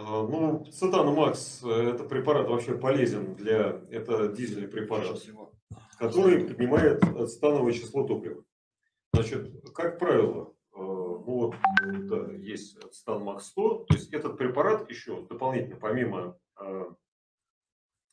[0.00, 3.82] А, ну, цитана Макс– это препарат вообще полезен для…
[3.90, 5.20] Это дизельный препарат,
[5.98, 8.44] который поднимает становое число топлива.
[9.12, 14.88] Значит, как правило, э, ну вот, да, есть стан Макс 100, то есть этот препарат
[14.88, 16.84] еще дополнительно, помимо э,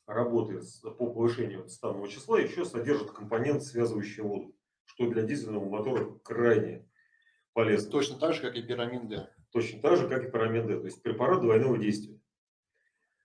[0.08, 4.56] работы по повышению станового числа, еще содержит компонент, связывающий воду,
[4.86, 6.85] что для дизельного мотора крайне
[7.56, 7.90] полезно.
[7.90, 9.28] Точно так же, как и пирамид D.
[9.50, 12.20] Точно так же, как и пирамид D, то есть препарат двойного действия.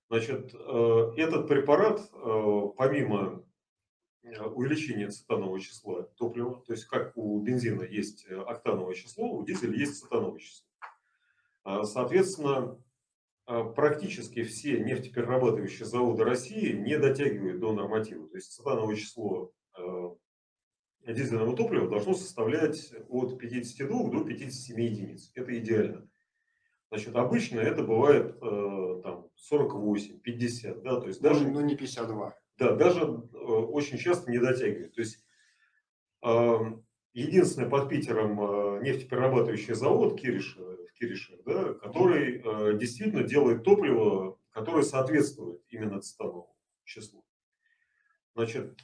[0.09, 3.43] Значит, э, этот препарат, э, помимо
[4.23, 9.77] э, увеличения цетанового числа топлива, то есть как у бензина есть октановое число, у дизеля
[9.77, 10.65] есть цетановое число.
[11.83, 12.81] Соответственно,
[13.45, 18.27] практически все нефтеперерабатывающие заводы России не дотягивают до норматива.
[18.29, 19.53] То есть цетановое число
[21.13, 25.31] дизельного топлива должно составлять от 52 до 57 единиц.
[25.35, 26.07] Это идеально.
[26.89, 31.47] Значит, обычно это бывает э, там 48, 50, да, то есть даже...
[31.47, 32.35] Ну, не 52.
[32.57, 34.93] Да, даже э, очень часто не дотягивает.
[34.93, 35.25] То есть
[36.23, 36.57] э,
[37.13, 44.37] единственный под Питером э, нефтеперерабатывающий завод Кириш, в Кирише, да, который э, действительно делает топливо,
[44.51, 47.25] которое соответствует именно цитановому числу.
[48.35, 48.79] Значит,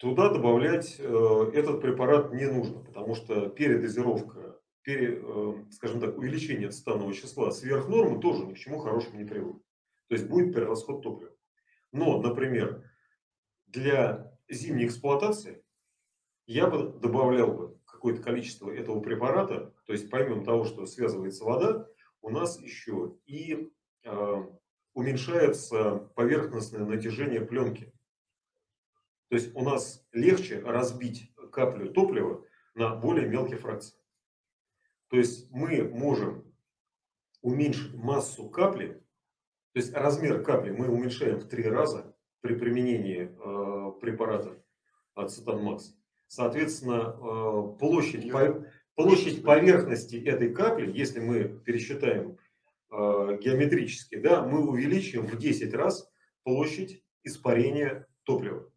[0.00, 6.72] туда добавлять э, этот препарат не нужно, потому что передозировка пере, э, скажем так, увеличение
[6.72, 9.62] станового числа сверх нормы тоже ни к чему хорошему не приводит.
[10.08, 11.32] То есть будет перерасход топлива.
[11.92, 12.82] Но, например,
[13.66, 15.62] для зимней эксплуатации
[16.46, 21.86] я бы добавлял бы какое-то количество этого препарата, то есть помимо того, что связывается вода,
[22.22, 23.70] у нас еще и
[24.04, 24.44] э,
[24.94, 27.92] уменьшается поверхностное натяжение пленки.
[29.30, 33.96] То есть у нас легче разбить каплю топлива на более мелкие фракции.
[35.08, 36.52] То есть мы можем
[37.40, 39.00] уменьшить массу капли,
[39.72, 44.60] то есть размер капли мы уменьшаем в три раза при применении э, препарата
[45.14, 45.94] ацетанмакс.
[46.26, 52.36] Соответственно, э, площадь, по, площадь поверхности этой капли, если мы пересчитаем
[52.90, 56.10] э, геометрически, да, мы увеличим в 10 раз
[56.42, 58.70] площадь испарения топлива.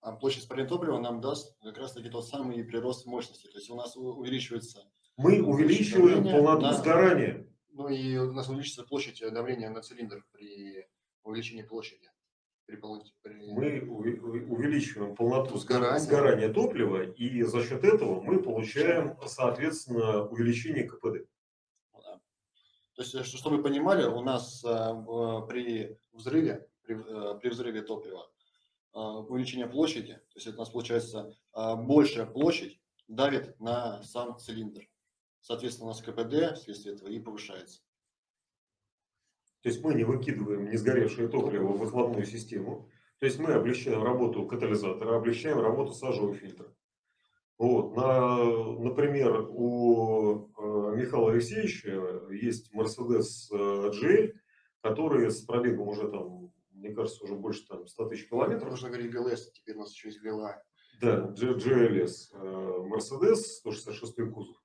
[0.00, 3.46] А площадь испарения топлива нам даст как раз таки тот самый прирост мощности.
[3.48, 4.90] То есть у нас увеличивается
[5.22, 6.72] мы увеличиваем полноту да.
[6.72, 7.46] сгорания.
[7.72, 10.88] Ну и у нас увеличится площадь давления на цилиндр при
[11.24, 12.10] увеличении площади.
[12.64, 13.52] При, при...
[13.52, 15.98] Мы увеличиваем полноту сгорания.
[15.98, 21.28] сгорания топлива, и за счет этого мы получаем, соответственно, увеличение КПД.
[21.92, 22.20] Да.
[22.94, 24.68] То есть, чтобы вы понимали, у нас э,
[25.48, 28.39] при взрыве, при, э, при взрыве топлива, э,
[28.92, 34.82] увеличение площади, то есть это у нас получается большая площадь давит на сам цилиндр.
[35.40, 37.80] Соответственно, у нас КПД вследствие этого и повышается.
[39.62, 42.88] То есть мы не выкидываем не сгоревшее топливо в выхлопную систему.
[43.18, 46.74] То есть мы облегчаем работу катализатора, облегчаем работу сажевого фильтра.
[47.58, 47.94] Вот.
[47.94, 48.42] На,
[48.78, 54.32] например, у э, Михаила Алексеевича есть Mercedes GL,
[54.80, 56.49] который с пробегом уже там,
[56.80, 58.70] мне кажется, уже больше там 100 тысяч километров.
[58.70, 60.54] Можно говорить GLS, теперь у нас еще есть GLA.
[61.00, 62.32] Да, GLS.
[62.88, 64.56] Mercedes, 166 кузов.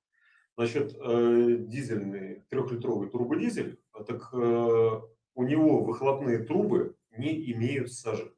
[0.56, 5.00] Значит, э, дизельный трехлитровый турбодизель, а так э,
[5.34, 8.34] у него выхлопные трубы не имеют сажи,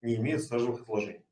[0.00, 1.26] не имеют сажевых отложений.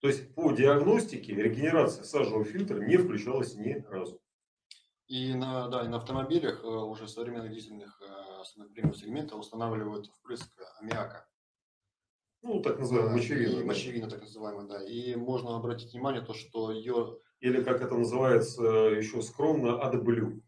[0.00, 4.20] То есть по диагностике регенерация сажевого фильтра не включалась ни разу.
[5.06, 8.02] И на, да, и на автомобилях э, уже современных дизельных
[8.74, 10.50] премиум сегмента устанавливают впрыск
[10.80, 11.28] аммиака.
[12.42, 13.60] Ну, так называемая мочевина.
[13.60, 13.64] И.
[13.64, 14.84] Мочевина, так называемая, да.
[14.84, 20.40] И можно обратить внимание, то, что ее или как это называется еще скромно, AdBlue.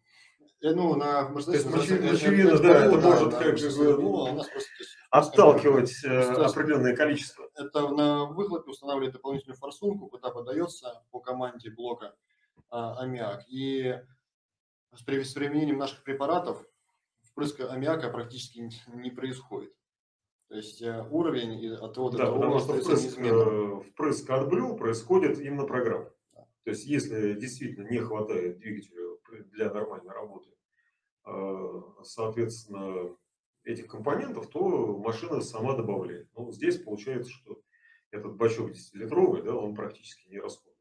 [0.61, 4.71] Э, ну, на мочевина, да, это да, может да, как бы ну, а просто,
[5.11, 7.49] отталкивать э, определенное количество.
[7.55, 12.15] Это на выхлопе устанавливает дополнительную форсунку, куда подается по команде блока
[12.71, 13.45] а, аммиак.
[13.49, 13.95] И
[14.95, 16.65] с применением наших препаратов
[17.23, 19.73] впрыска аммиака практически не происходит.
[20.49, 23.19] То есть э, уровень от того до да, того потому что впрыск,
[23.91, 26.11] впрыск от Blue происходит именно программой.
[26.65, 29.21] То есть, если действительно не хватает двигателю
[29.53, 30.51] для нормальной работы,
[31.25, 33.17] а, соответственно,
[33.65, 36.29] этих компонентов, то машина сама добавляет.
[36.35, 37.61] Ну, здесь получается, что
[38.11, 40.78] этот бачок 10-литровый, да, он практически не расходуется.